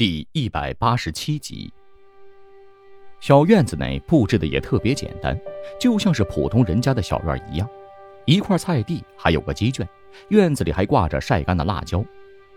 [0.00, 1.70] 第一百八十七集。
[3.20, 5.38] 小院子内布置的也特别简单，
[5.78, 7.68] 就像是普通人家的小院一样。
[8.24, 9.86] 一块菜地，还有个鸡圈，
[10.30, 12.02] 院子里还挂着晒干的辣椒。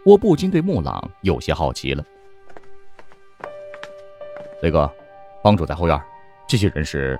[0.05, 2.01] 我不禁对木朗有些好奇了。
[4.61, 4.89] 雷哥，
[5.43, 6.01] 帮主在后院，
[6.47, 7.19] 这些人是？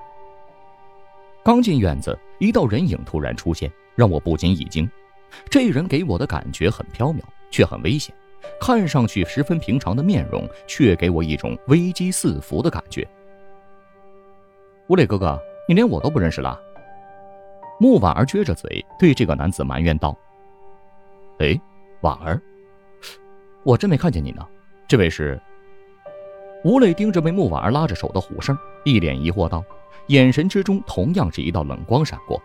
[1.44, 4.90] 刚进院子，一道人影突然出现，让我不禁一惊。
[5.50, 7.20] 这人给我的感觉很飘渺，
[7.50, 8.14] 却很危险。
[8.60, 13.06] 看上去十分平常的面容，却给我一种危机四伏的感觉。
[14.88, 16.60] 吴磊哥哥，你连我都不认识了？
[17.80, 20.16] 穆婉儿撅着嘴对这个男子埋怨道
[21.40, 21.58] ：“哎，
[22.02, 22.40] 婉儿，
[23.64, 24.46] 我真没看见你呢。
[24.86, 25.40] 这位是？”
[26.64, 29.62] 吴磊盯着被穆婉儿拉着手的虎胜，一脸疑惑道，
[30.06, 32.40] 眼神之中同样是一道冷光闪过。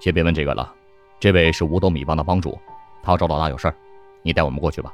[0.00, 0.74] 先别问这个了，
[1.20, 2.58] 这位是五斗米帮的帮主，
[3.02, 3.74] 他找老大有事儿。
[4.22, 4.92] 你带我们过去吧。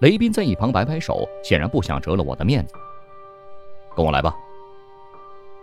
[0.00, 2.74] 雷斌在一旁摆摆手，显然不想折了我的面子。
[3.96, 4.34] 跟我来吧。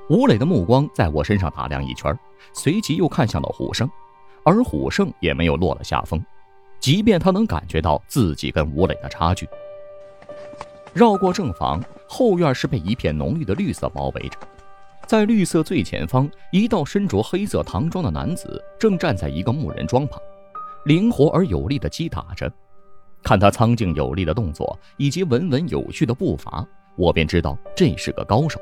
[0.10, 2.18] 吴磊的目光在我身上打量一圈，
[2.54, 3.90] 随即又看向了虎胜，
[4.44, 6.22] 而虎胜也没有落了下风，
[6.80, 9.48] 即便他能感觉到自己跟吴磊的差距。
[10.94, 14.38] 绕过正房，后院是被一片浓郁的绿色包围着，
[15.08, 20.22] 在绿色最前方，一道身着黑色唐装的男子正站在一个木人桩旁。
[20.86, 22.52] 灵活而有力的击打着，
[23.24, 26.66] 看他苍劲有力的动作以及稳稳有序的步伐，
[26.96, 28.60] 我便知道这是个高手。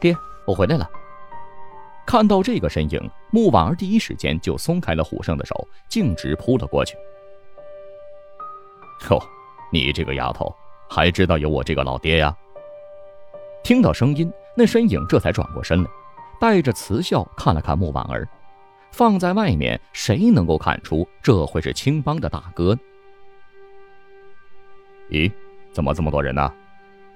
[0.00, 0.88] 爹，我回来了。
[2.06, 6.96] 看到这个身影，穆婉儿第一时间就松开了虎胜的手，径直扑了过去。
[9.10, 9.22] 哟，
[9.70, 10.52] 你这个丫头
[10.88, 12.34] 还知道有我这个老爹呀？
[13.62, 15.90] 听到声音，那身影这才转过身来，
[16.40, 18.26] 带着慈笑看了看穆婉儿。
[18.92, 22.76] 放在外面，谁能够看出这会是青帮的大哥？
[25.08, 25.30] 咦，
[25.72, 26.52] 怎么这么多人呢？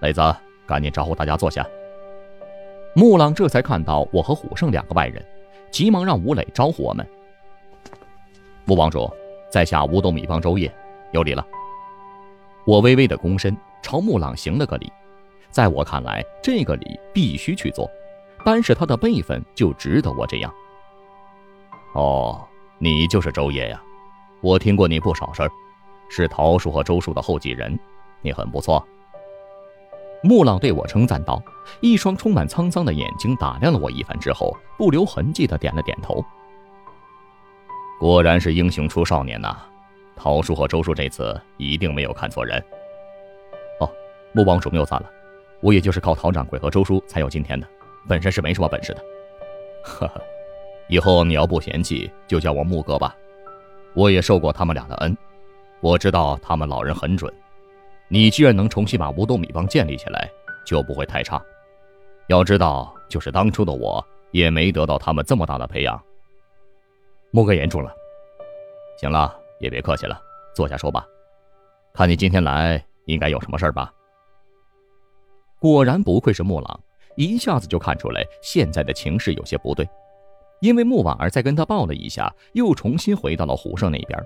[0.00, 0.20] 磊子，
[0.67, 1.67] 赶紧招呼大家坐下。
[2.95, 5.24] 木朗这才看到我和虎胜两个外人，
[5.70, 7.07] 急忙让吴磊招呼我们。
[8.64, 9.11] 穆帮主，
[9.51, 10.73] 在下五斗米帮周烨，
[11.13, 11.46] 有礼了。
[12.67, 14.90] 我微微的躬身，朝木朗行了个礼。
[15.51, 17.90] 在我看来，这个礼必须去做，
[18.45, 20.52] 单是他的辈分就值得我这样。
[21.95, 22.47] 哦，
[22.79, 23.83] 你就是周爷呀，
[24.41, 25.51] 我听过你不少事儿，
[26.11, 27.79] 是桃树和周树的后继人，
[28.21, 28.85] 你很不错。
[30.23, 31.41] 穆朗对我称赞道，
[31.81, 36.25] 一双充满沧桑的眼睛打量了我一番之后，不留痕迹的点了点头。
[38.01, 39.57] 果然是英雄出少年呐，
[40.17, 42.59] 桃树和周树这次一定没有看错人。
[43.81, 43.89] 哦，
[44.33, 45.09] 穆帮主谬赞了，
[45.61, 47.69] 我也就是靠陶掌柜和周叔才有今天的，
[48.09, 49.05] 本身是没什么本事的。
[49.85, 50.21] 呵呵。
[50.89, 53.17] 以后你要不嫌弃，就叫我木哥吧。
[53.95, 55.17] 我也受过他们俩的恩，
[55.80, 57.33] 我知道他们老人很准。
[58.08, 60.30] 你既然能重新把五斗米帮建立起来，
[60.64, 61.42] 就不会太差。
[62.27, 66.00] 要知道，就是当初的我，也没得到他们这么大的培养。
[67.30, 67.95] 木哥言重了。
[68.98, 70.20] 行了，也别客气了，
[70.55, 71.06] 坐下说吧。
[71.92, 73.92] 看你今天来，应该有什么事儿吧？
[75.58, 76.80] 果然不愧是木朗，
[77.16, 79.89] 一下子就看出来现在的情势有些不对。
[80.64, 84.19] 因为穆婉儿再跟他抱了一下，又重新回到了虎胜那边，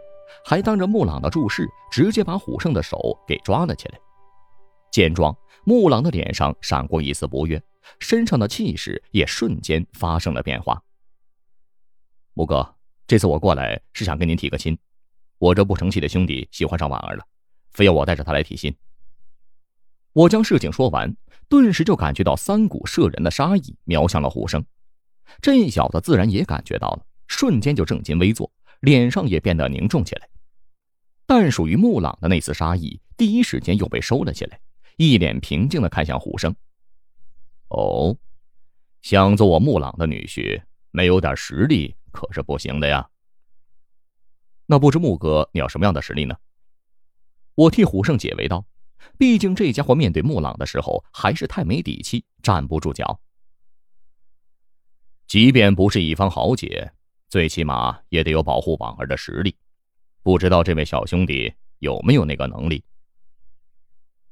[0.45, 3.99] 还当着穆朗的注视，直接把虎胜的手给抓了起来。
[4.93, 7.61] 见状，穆朗的脸上闪过一丝不悦，
[7.99, 10.81] 身上的气势也瞬间发生了变化。
[12.35, 12.73] 穆哥，
[13.09, 14.79] 这次我过来是想跟您提个亲，
[15.39, 17.25] 我这不成器的兄弟喜欢上婉儿了，
[17.73, 18.73] 非要我带着他来提亲。
[20.13, 21.17] 我将事情说完，
[21.49, 24.65] 顿时就感觉到三股摄人的杀意瞄向了虎胜。
[25.41, 28.51] 这小子自然也感觉到了，瞬间就正襟危坐，
[28.81, 30.29] 脸上也变得凝重起来。
[31.27, 34.59] 但属于穆朗的那丝杀意，第一时间又被收了起来，
[34.97, 36.55] 一脸平静的看向虎生。
[37.69, 38.17] 哦，
[39.03, 43.09] 想做我穆朗的女婿，没有点实力可是不行的呀。
[44.67, 46.35] 那不知穆哥你要什么样的实力呢？
[47.55, 48.65] 我替虎胜解围道，
[49.19, 53.21] 毕竟这家伙面对穆朗的时候还是太没底气，站不住脚。
[55.29, 56.91] 即便不是一方豪杰，
[57.29, 59.55] 最起码也得有保护婉儿的实力。
[60.23, 62.83] 不知道这位小兄弟有没有那个能力？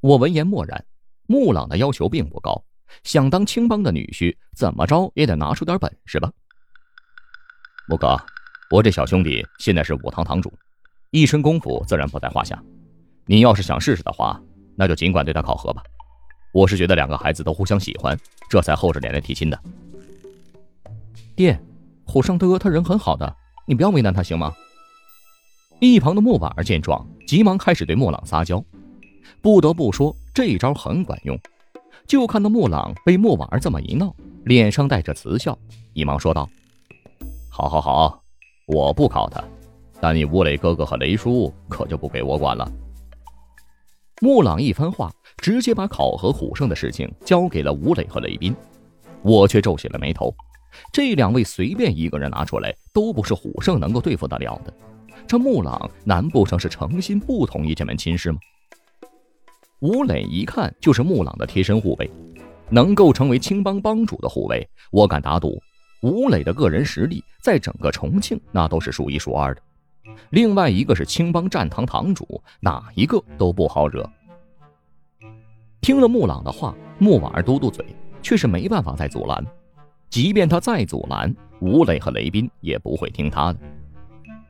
[0.00, 0.82] 我闻言默然。
[1.28, 2.64] 穆朗的要求并不高，
[3.02, 6.32] 想当青帮的女婿，怎么着也得拿出点本事吧。
[7.88, 8.16] 穆哥，
[8.70, 10.50] 我这小兄弟现在是武堂堂主，
[11.10, 12.62] 一身功夫自然不在话下。
[13.26, 14.40] 你要是想试试的话，
[14.76, 15.82] 那就尽管对他考核吧。
[16.54, 18.16] 我是觉得两个孩子都互相喜欢，
[18.48, 19.60] 这才厚着脸来提亲的。
[21.36, 21.60] 爹，
[22.06, 23.36] 虎胜哥他人很好的，
[23.66, 24.54] 你不要为难他行吗？
[25.80, 28.64] 一旁的木婉儿见状，急忙开始对木朗撒娇。
[29.42, 31.38] 不得不说，这一招很管用。
[32.06, 35.58] 就看到木朗被木婉儿这么一闹，脸上带着慈笑，
[35.92, 36.48] 一忙说道
[37.52, 38.22] ：“好好好，
[38.66, 39.44] 我不考他，
[40.00, 42.72] 但你吴磊哥哥和雷叔可就不给我管了。”
[44.22, 48.56] 木朗一番话，直接把考核虎胜的事情交给了吴磊和雷斌，
[49.20, 50.34] 我却皱起了眉头。
[50.92, 54.72] 这两位随便一个人拿出来，都不是虎胜能够对付得了的。
[55.26, 58.38] 这木朗难不成是诚心不同意这门亲事吗？
[59.80, 62.10] 吴磊一看就是木朗的贴身护卫，
[62.70, 65.60] 能够成为青帮帮主的护卫，我敢打赌，
[66.02, 69.60] 吴磊的个人实力在整个重庆那都是数一数二的。
[70.30, 74.08] 另外一个是青帮战堂堂主，哪一个都不好惹。
[75.80, 77.84] 听了木朗的话，木婉儿嘟嘟嘴，
[78.22, 79.44] 却是没办法再阻拦。
[80.08, 83.58] 即便他再阻拦，吴磊和雷斌也不会听他的。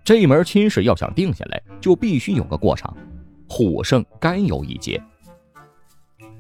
[0.05, 2.97] 这门亲事要想定下来，就必须有个过场，
[3.49, 5.03] 虎胜该有一劫。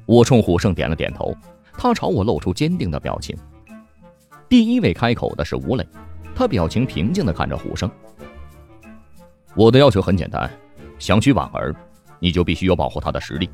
[0.04, 1.34] 我冲虎胜点了点头，
[1.72, 3.36] 他朝我露出坚定的表情。
[4.48, 5.84] 第一位开口的是吴磊，
[6.34, 7.90] 他表情平静地看着虎胜。
[9.56, 10.48] 我的要求很简单，
[10.98, 11.74] 想娶婉儿，
[12.20, 13.50] 你就必须有保护她的实力。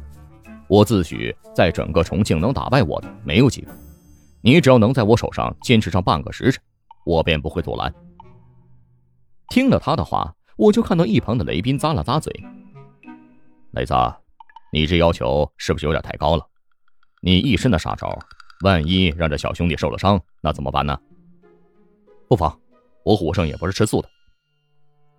[0.68, 3.72] 我自诩在整个重庆能打败我的没有几个，
[4.42, 6.62] 你只要能在我手上坚持上半个时辰，
[7.06, 7.94] 我便不会阻拦。
[9.48, 12.32] 听了他的话，我就看到一旁的雷斌咂了咂嘴。
[13.72, 13.94] 雷子。
[14.74, 16.42] 你这要求是不是有点太高了？
[17.20, 18.18] 你一身的杀招，
[18.64, 20.98] 万一让这小兄弟受了伤，那怎么办呢？
[22.26, 22.58] 不妨，
[23.04, 24.08] 我虎胜也不是吃素的。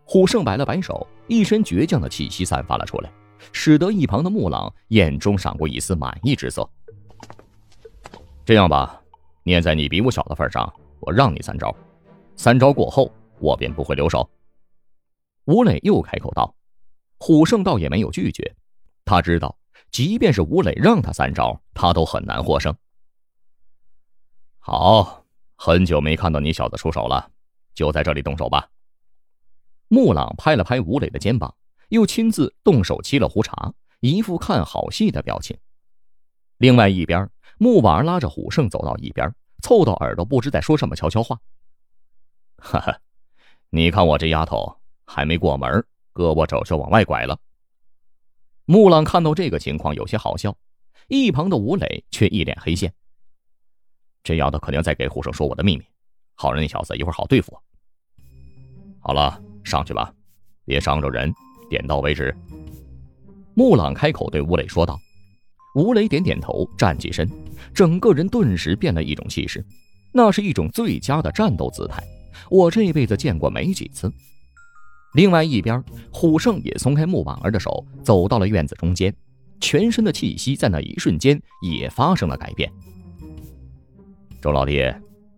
[0.06, 3.12] 虎胜摆了摆手，一身倔强的气息散发了出来，
[3.52, 6.68] 使得一旁的木朗眼中闪过一丝满意之色。
[8.44, 9.03] 这样吧，
[9.44, 11.76] 念在你比我小的份上，我让你三招，
[12.36, 14.30] 三招过后，我便不会留手。
[15.46, 16.56] 吴磊又开口道，
[17.18, 18.56] 虎胜倒也没有拒绝。
[19.06, 19.58] 他知道，
[19.92, 22.74] 即便是吴磊让他三招，他都很难获胜。
[24.60, 25.26] 好，
[25.58, 27.30] 很久没看到你小子出手了，
[27.74, 28.70] 就在这里动手吧。
[29.90, 31.54] 木朗拍了拍吴磊的肩膀，
[31.90, 35.58] 又亲自动手沏了壶茶，一副看好戏的表情。
[36.58, 41.40] 另外一边，木婉拉着虎胜走到一边，凑到耳朵，不知在说什么悄悄话。
[42.58, 43.00] 哈哈，
[43.70, 45.70] 你看我这丫头还没过门，
[46.14, 47.40] 胳膊肘就往外拐了。
[48.66, 50.56] 木朗看到这个情况有些好笑，
[51.08, 52.94] 一旁的吴磊却一脸黑线。
[54.24, 55.84] 这丫头肯定在给虎胜说我的秘密，
[56.36, 57.58] 好让那小子一会儿好对付。
[59.00, 60.14] 好了，上去吧，
[60.66, 61.34] 别伤着人，
[61.70, 62.34] 点到为止。
[63.54, 64.98] 木朗开口对吴磊说道。
[65.76, 67.28] 吴磊点点头，站起身，
[67.74, 69.66] 整个人顿时变了一种气势，
[70.12, 72.04] 那是一种最佳的战斗姿态，
[72.50, 74.12] 我这辈子见过没几次。
[75.14, 79.14] 另外一边，虎胜也松开木婉儿的手，走到了院子中间，
[79.60, 82.72] 全身的气息在那一瞬间也发生了改变。
[84.42, 84.84] 周老弟，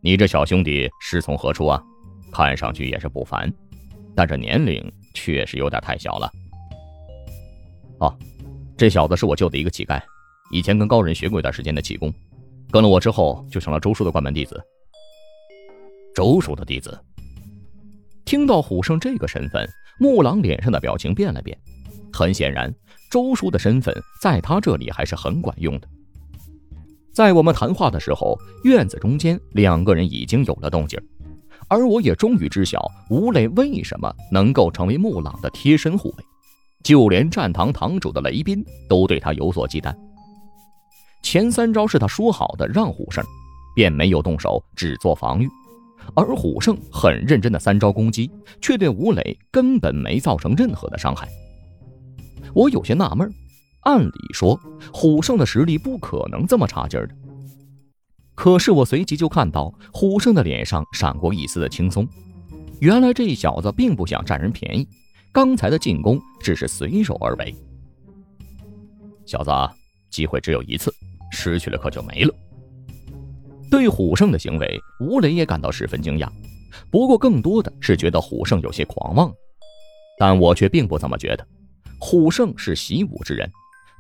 [0.02, 1.82] 你这小兄弟师从何处啊？
[2.32, 3.50] 看上去也是不凡，
[4.14, 6.30] 但这年龄确实有点太小了。
[8.00, 8.14] 哦，
[8.76, 10.02] 这小子是我救的一个乞丐，
[10.52, 12.14] 以前跟高人学过一段时间的气功，
[12.72, 14.62] 跟了我之后就成了周叔的关门弟子。
[16.14, 16.98] 周叔的弟子。
[18.26, 19.70] 听到虎胜这个身份，
[20.00, 21.56] 木狼脸上的表情变了变。
[22.12, 22.74] 很显然，
[23.12, 25.88] 周叔的身份在他这里还是很管用的。
[27.12, 31.00] 在我们谈话的时候，院子中间两个人已经有了动静，
[31.68, 36.24] 而我也终于知晓吴磊为什么能够成为木朗的贴身护卫，
[36.84, 39.96] 就连战堂堂主的雷斌都对他有所忌惮。
[41.26, 43.26] 前三招是他说好的让虎胜，
[43.76, 45.50] 便没有动手，只做防御。
[46.14, 48.30] 而虎胜很认真的三招攻击，
[48.62, 51.28] 却对吴磊根本没造成任何的伤害。
[52.54, 53.28] 我有些纳闷
[53.82, 54.58] 按理说
[54.94, 57.16] 虎胜的实力不可能这么差劲儿的。
[58.36, 62.08] 可是我随即就看到虎胜的脸上闪过一丝的轻松，
[62.80, 64.88] 原来这小子并不想占人便宜，
[65.32, 67.56] 刚才的进攻只是随手而为。
[69.26, 69.50] 小子，
[70.12, 70.94] 机会只有一次，
[71.36, 72.34] 失去了可就没了。
[73.70, 76.30] 对虎胜的行为，吴磊也感到十分惊讶，
[76.90, 79.32] 不过更多的是觉得虎胜有些狂妄。
[80.18, 81.46] 但我却并不这么觉得。
[82.00, 83.52] 虎胜是习武之人，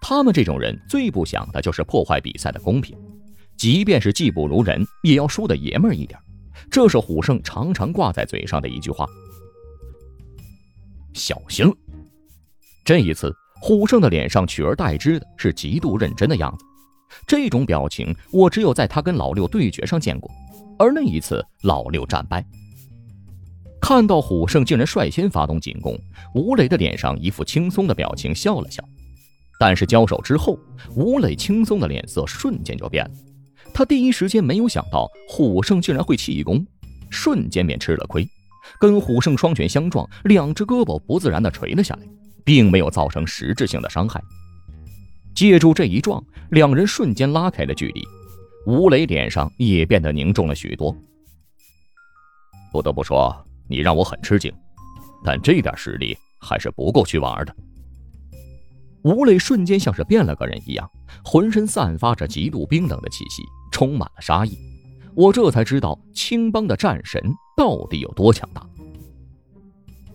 [0.01, 2.97] 他们这种人最不想的就是破坏比赛的公平，
[3.57, 6.17] 即便是技不如人，也要输得爷们儿一点。
[6.71, 9.05] 这是虎胜常常挂在嘴上的一句话。
[11.13, 11.73] 小心了！
[12.85, 16.65] 这一次，虎胜的脸上取而代之的是极度认真的样子。
[17.27, 20.29] 这种表情，我只有在他跟老六对决上见过，
[20.77, 22.45] 而那一次老六战败。
[23.81, 25.95] 看到虎胜竟然率先发动进攻，
[26.33, 28.83] 吴磊的脸上一副轻松的表情，笑了笑。
[29.59, 30.59] 但是交手之后，
[30.95, 33.11] 吴磊轻松的脸色瞬间就变了。
[33.73, 36.65] 他第一时间没有想到虎胜竟然会气功，
[37.09, 38.27] 瞬间便吃了亏，
[38.79, 42.01] 跟虎胜双拳相撞，两只胳膊不自然的垂了下来，
[42.43, 44.21] 并没有造成实质性的伤害。
[45.35, 48.01] 借助这一撞，两人瞬间拉开了距离，
[48.65, 50.95] 吴磊脸上也变得凝重了许多。
[52.71, 53.35] 不得不说，
[53.67, 54.51] 你让我很吃惊，
[55.23, 57.55] 但这点实力还是不够去玩的。
[59.03, 60.89] 吴磊瞬间像是变了个人一样，
[61.23, 64.57] 浑身散发着极度冰冷的气息，充满了杀意。
[65.13, 67.21] 我这才知道青帮的战神
[67.55, 68.65] 到底有多强大。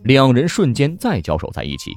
[0.03, 1.93] 两人瞬间再交手在一起，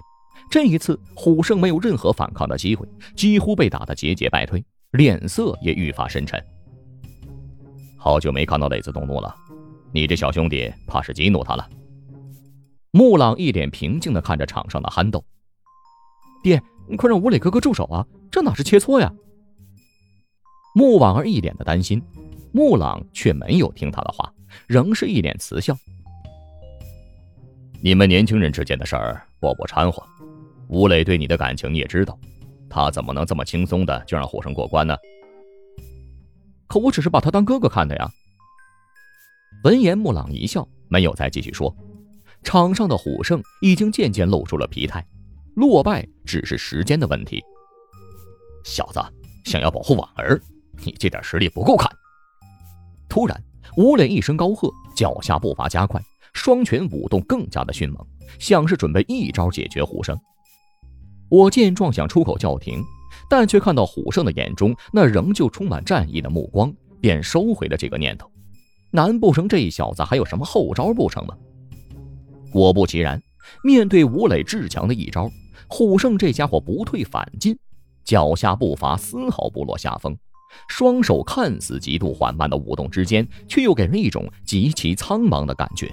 [0.54, 6.40] 这一次虎胜没有任何反抗的机会，几乎被打得节节败退，脸色也愈发深沉。
[7.98, 9.36] 好久没看到磊子动怒了。
[9.92, 11.68] 你这小兄弟怕是激怒他了。
[12.92, 15.26] 穆朗一脸平静地看着场上的憨豆。
[16.44, 18.06] 爹，你快让吴磊哥哥住手啊！
[18.30, 19.12] 这哪是切磋呀？
[20.76, 22.00] 穆婉儿一脸的担心，
[22.52, 24.32] 穆朗却没有听他的话，
[24.68, 25.76] 仍是一脸慈笑。
[27.82, 30.04] 你们年轻人之间的事儿，我不掺和。
[30.74, 32.18] 吴磊对你的感情你也知道，
[32.68, 34.98] 他怎么能这么轻松的就让虎生过关呢？
[36.66, 38.10] 可我只是把他当哥哥看的呀。
[39.64, 41.74] 闻言，木朗一笑，没有再继续说。
[42.42, 45.06] 场上的虎胜已经渐渐露出了疲态，
[45.54, 47.40] 落败只是时间的问题。
[48.66, 49.00] 小子，
[49.46, 50.42] 想要保护婉儿，
[50.84, 51.88] 你这点实力不够看。
[53.08, 53.40] 突然，
[53.78, 56.02] 吴磊一声高喝，脚下步伐加快，
[56.34, 58.04] 双拳舞动更加的迅猛，
[58.40, 60.20] 像是准备一招解决虎胜。
[61.34, 62.84] 我见状想出口叫停，
[63.28, 66.72] 但却看到虎胜的眼中那仍旧充满战意的目光，
[67.02, 68.30] 便收回了这个念头。
[68.92, 71.36] 难不成这小子还有什么后招不成吗？
[72.52, 73.20] 果不其然，
[73.64, 75.28] 面对吴磊至强的一招，
[75.68, 77.58] 虎胜这家伙不退反进，
[78.06, 80.16] 脚下步伐丝毫不落下风，
[80.68, 85.92] 双手看似极度缓慢的舞动之间，却又给人一种极其苍茫的感觉。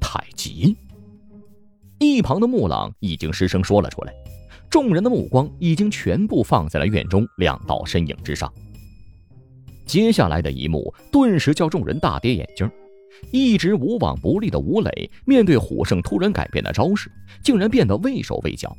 [0.00, 0.76] 太极。
[2.00, 4.14] 一旁的木朗已经失声说了出来，
[4.70, 8.50] 众人的目光已经全部放在了院中两道身影之上。
[9.84, 12.70] 接下来的一幕顿时叫众人大跌眼镜，
[13.30, 17.12] 一直无往不利的吴磊面对虎胜突然改变的招式，
[17.44, 18.74] 竟然变得畏手畏脚。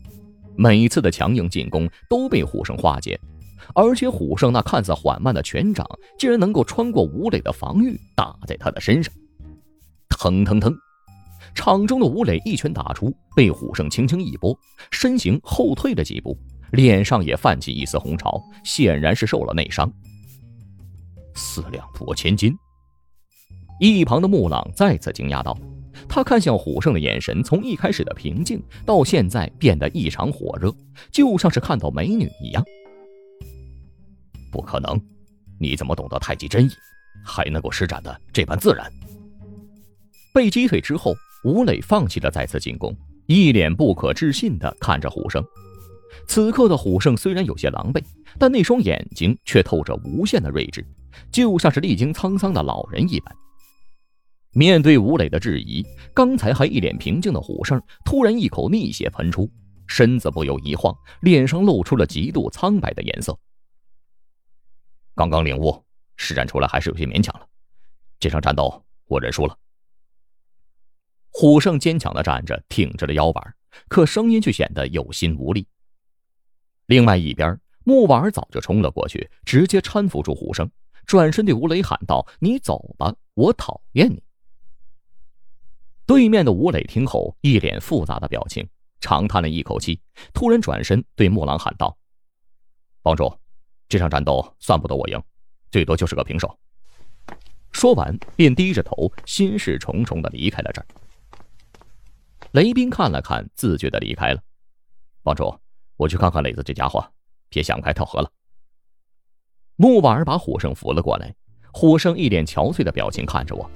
[0.56, 3.20] 每次的强硬进攻都被虎胜化解，
[3.76, 5.88] 而且虎胜那看似缓慢的拳掌
[6.18, 9.14] 竟然能够穿过吴磊的防御，打在他的身上。
[10.10, 10.76] 腾腾腾，
[11.54, 14.58] 场中的吴磊一拳打出，被虎胜轻轻一拨，
[14.92, 16.38] 身形后退了几步，
[16.72, 19.92] 脸上也泛起一丝红潮，显然是受了内伤。
[21.36, 22.56] 四两拨千斤。
[23.80, 25.58] 一旁的木朗再次惊讶道
[26.08, 30.72] ：“他看向虎胜的眼神，从一开始的平静，到现在变得异常火热，
[31.12, 32.64] 就像是看到美女一样。”
[34.52, 35.00] 不可能！
[35.60, 36.72] 你怎么懂得太极真意，
[37.26, 38.92] 还能够施展的这般自然？
[40.34, 42.96] 被击退之后，吴磊放弃了再次进攻，
[43.26, 45.44] 一脸不可置信的看着虎胜。
[46.28, 48.04] 此刻的虎胜虽然有些狼狈，
[48.38, 50.86] 但那双眼睛却透着无限的睿智。
[51.32, 53.36] 就像是历经沧桑的老人一般。
[54.54, 59.50] 面对吴磊的质疑，刚才还一脸平静的虎胜突然一口逆血喷出，
[59.88, 63.38] 身子不由一晃，脸上露出了极度苍白的颜色。
[65.16, 65.84] 刚刚领悟，
[66.16, 67.46] 施展出来还是有些勉强了。
[68.20, 69.58] 这场战斗我认输了。
[71.32, 73.56] 虎胜坚强的站着，挺直了腰板，
[73.88, 75.66] 可声音却显得有心无力。
[76.88, 80.70] 另外一边，木婉儿早就冲了过去，直接搀扶住虎胜。
[81.06, 84.22] 转身对吴磊喊道：“你走吧，我讨厌你。”
[86.06, 88.68] 对面的吴磊听后，一脸复杂的表情，
[89.00, 90.00] 长叹了一口气，
[90.34, 91.98] 突然转身对木狼喊道
[93.02, 93.34] ：“帮主，
[93.90, 95.22] 这场战斗算不得我赢，
[95.72, 96.60] 最多就是个平手。”
[97.72, 100.88] 说完，便低着头，心事重重的离开了这儿。
[102.52, 104.42] 雷斌看了看，自觉的离开了。
[105.24, 105.58] 帮主，
[105.96, 107.02] 我去看看磊子这家伙，
[107.48, 108.30] 别想开跳河了。
[109.78, 111.34] 木婉儿把虎生扶了过来，
[111.72, 113.72] 虎生一脸憔悴的表情看着我。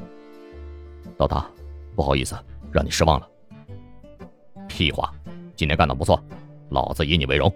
[1.17, 1.49] 老大，
[1.95, 2.35] 不好意思，
[2.69, 3.29] 让你失望了。
[4.67, 5.13] 屁话，
[5.55, 6.21] 今天干得不错，
[6.69, 7.49] 老子以你为荣。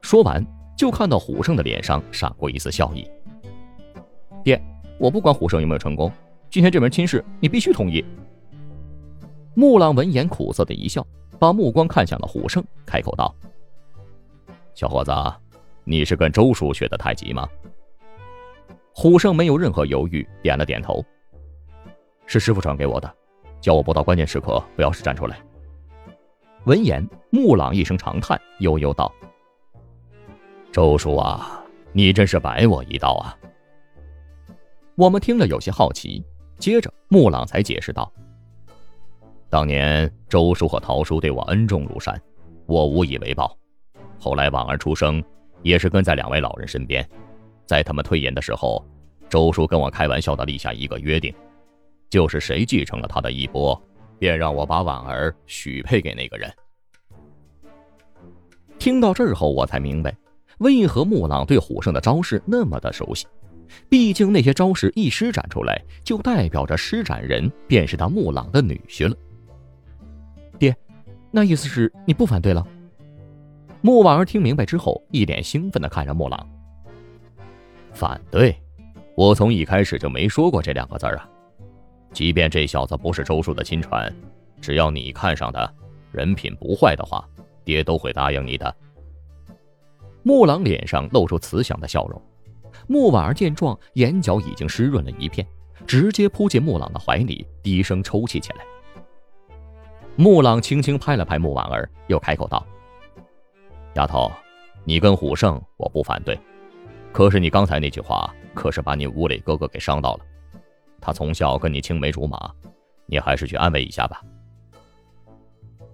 [0.00, 0.42] 说完，
[0.74, 3.06] 就看到虎生的脸上闪过一丝笑意。
[4.42, 4.58] 爹，
[4.98, 6.10] 我不管虎生有没有成功，
[6.48, 8.02] 今天这门亲事你必须同意。
[9.58, 11.04] 木朗闻言苦涩的一笑，
[11.36, 13.34] 把目光看向了虎胜，开口道
[14.72, 15.10] ：“小伙子。”
[15.82, 17.48] 你是跟周叔学的太极吗？
[18.94, 21.04] 虎胜没有任何犹豫，点了点头。
[22.24, 23.12] 是师傅传给我的，
[23.60, 25.40] 叫我不到关键时刻不要是站出来。
[26.66, 29.12] 闻言，木朗一声长叹，悠悠道
[30.70, 33.36] ：“周叔啊，你真是白我一道啊！”
[34.94, 36.24] 我们听了有些好奇，
[36.60, 38.12] 接着木朗才解释道
[39.50, 42.20] ：“当年周叔和陶叔对我恩重如山，
[42.66, 43.56] 我无以为报。
[44.18, 45.22] 后来婉儿出生，
[45.62, 47.08] 也是跟在两位老人身边。
[47.66, 48.84] 在他们退隐的时候，
[49.28, 51.34] 周叔跟我开玩笑的立下一个约定，
[52.10, 53.78] 就是谁继承了他的衣钵。”
[54.18, 56.52] 便让我把婉儿许配给那个人。
[58.76, 60.12] 听到这儿后，我才明白，
[60.58, 63.28] 为何木朗对虎胜的招式那么的熟悉。
[63.88, 69.16] 毕竟那些招式一施展出来，就代表着施展人便是他木朗的女婿了。
[71.38, 72.66] 那意思是你不反对了？
[73.80, 76.48] 穆婉儿听明白之后，一脸兴奋的看着木朗。
[77.92, 78.60] 反对？
[79.14, 81.28] 我从一开始就没说过这两个字啊。
[82.12, 84.12] 即便这小子不是周叔的亲传，
[84.60, 85.72] 只要你看上的，
[86.10, 87.24] 人品不坏的话，
[87.64, 88.74] 爹都会答应你的。
[90.24, 92.20] 木朗脸上露出慈祥的笑容，
[92.88, 95.46] 穆婉儿见状，眼角已经湿润了一片，
[95.86, 98.64] 直接扑进木朗的怀里，低声抽泣起来。
[100.20, 102.66] 穆朗轻轻拍了拍穆婉儿，又开口道
[103.94, 104.28] ：“丫头，
[104.82, 106.36] 你跟虎胜，我不反对，
[107.12, 110.20] 可是你刚才那句话，可是把你吴磊哥哥给伤到了。”
[111.00, 112.50] 他从小跟你青梅竹马，
[113.06, 114.20] 你还是去安慰一下吧。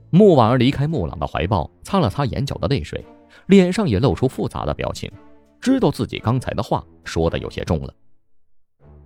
[0.08, 3.04] 穆婉儿离开穆朗的怀抱，擦了擦眼角的泪水，
[3.44, 5.12] 脸上也露出复杂的表情，
[5.60, 7.92] 知道自己刚才的话说的有些重了。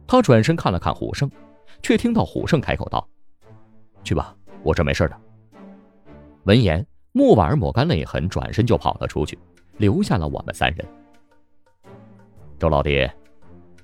[0.07, 1.29] 他转身看了看虎胜，
[1.83, 3.05] 却听到虎胜开口道
[4.05, 4.33] ：“去吧，
[4.69, 5.17] 我这没事的。”
[6.45, 9.39] 闻言，木婉儿抹干泪痕，转身就跑了出去，
[9.79, 10.87] 留下了我们三人。
[12.59, 13.09] 周老弟。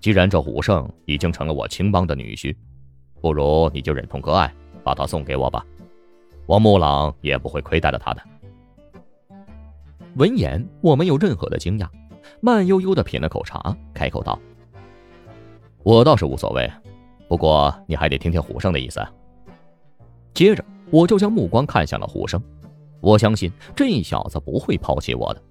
[0.00, 2.54] 既然这虎胜已经成了我青帮的女婿，
[3.22, 5.64] 不如你就忍痛割爱，把他送给我吧。
[6.44, 8.22] 我木朗也不会亏待了他的。
[10.16, 11.88] 闻言，我没有任何的惊讶，
[12.42, 14.38] 慢悠悠的品了口茶，开口道
[15.82, 16.70] ：“我倒是无所谓，
[17.26, 19.00] 不过你还得听听虎胜的意思。”
[20.34, 20.62] 接着，
[20.94, 22.40] 我就将目光看向了虎生，
[23.00, 25.42] 我相信这小子不会抛弃我的。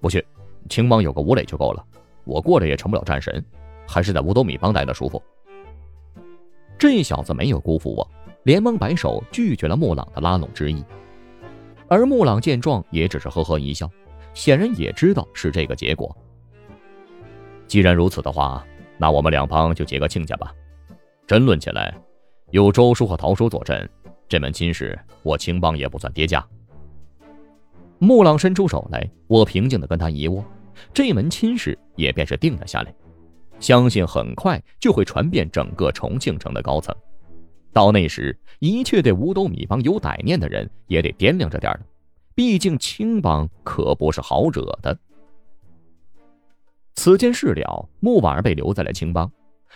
[0.00, 0.26] 不去，
[0.68, 1.86] 青帮有个吴磊就够了。
[2.24, 3.40] 我过着也成不了战神，
[3.86, 5.22] 还是在五斗米帮待的舒服。
[6.76, 8.10] 这小子没有辜负我，
[8.42, 10.84] 连忙摆手拒绝了木朗的拉拢之意。
[11.86, 13.88] 而木朗见状，也只是呵呵一笑，
[14.32, 16.16] 显然也知道是这个结果。
[17.68, 18.66] 既然如此的话，
[18.98, 20.52] 那我们两帮就结个亲家吧。
[21.28, 21.94] 真论起来，
[22.54, 23.90] 有周叔和陶叔坐镇，
[24.28, 26.46] 这门亲事我青帮也不算跌价。
[27.98, 30.44] 木朗伸出手来，我平静的跟他一握。
[30.92, 32.94] 这门亲事也便是定了下来，
[33.58, 36.94] 相信很快就会传遍整个重庆城的高层。
[37.72, 41.80] 到那时，一切对五斗米帮有歹念的人也得掂量着点了。
[42.36, 44.96] 毕竟青帮可不是好惹的。
[46.94, 49.28] 此件事了，穆婉儿被留在了青帮。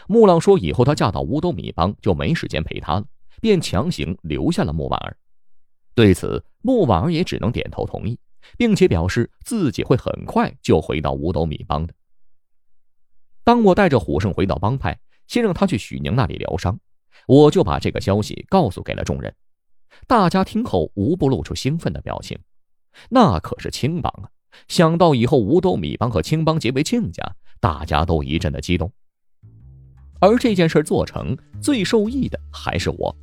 [0.06, 3.04] 穆朗说以后她嫁到五斗米帮就没时间陪她了，
[3.40, 5.16] 便强行留下了穆婉儿。
[5.94, 8.18] 对此，穆婉儿也只能点头同意。
[8.56, 11.92] 并且表示自己会很快就回到五斗米帮的。
[13.44, 16.78] 当我带着虎胜回到帮派，先让他去许宁那里疗伤，
[17.26, 19.34] 我就把这个消息告诉给了众人。
[20.06, 22.38] 大家听后无不露出兴奋的表情。
[23.10, 24.30] 那可是青帮啊！
[24.66, 28.92] 想到以后五斗米帮和青帮结为亲家，大家都一阵的激动。
[30.20, 33.14] 而这件事做成，最受益的还是我。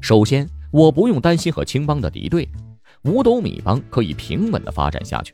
[0.00, 2.48] 首先，我不用担心和青帮的敌对。
[3.02, 5.32] 五斗米帮可以平稳的发展下去。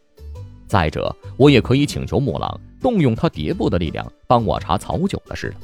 [0.66, 5.54] 再者，我也可以请求木朗动用他蝶部的力量帮我查曹九的事了。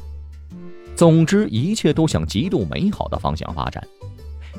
[0.96, 3.86] 总之，一切都向极度美好的方向发展。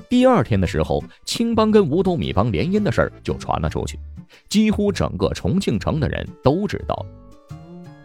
[0.09, 3.99] 第二天的时候，青帮跟五斗米帮联姻的事儿就传了出去，
[4.49, 7.05] 几乎整个重庆城的人都知道。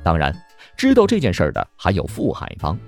[0.03, 0.35] 当然，
[0.77, 2.79] 知道这件事的还有富海帮。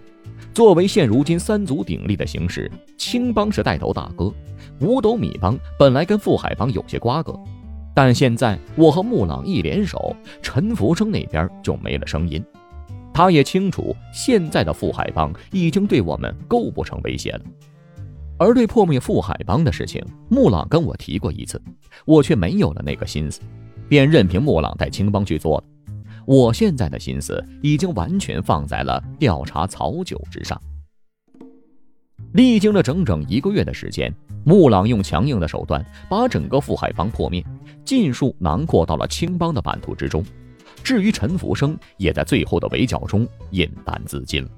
[0.52, 4.32] 作为现如今三足鼎立的形势，青帮是带头大哥。
[4.80, 7.38] 五斗米帮本来跟富海帮有些瓜葛，
[7.94, 12.44] 但现在我和木朗一联手，陈福生那边就没了声音。
[13.12, 17.40] 他也清楚，现在的富海帮已经对我们构不成威胁了。
[18.38, 21.60] 而对破灭富海帮的事情，木朗跟我提过一次，
[22.04, 23.40] 我却没有了那个心思，
[23.88, 25.64] 便任凭木朗带青帮去做了。
[26.28, 30.60] 我现在的心思已经完全放在了调查曹九之上。
[32.34, 34.14] 历经了整整一个月的时间，
[34.44, 37.42] 穆朗用强硬的手段把整个富海帮破灭，
[37.82, 40.22] 尽数囊括到了青帮的版图之中。
[40.84, 44.50] 至于陈福生，也在最后的围剿中饮弹自尽了。